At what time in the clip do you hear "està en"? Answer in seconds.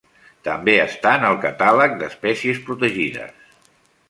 0.85-1.25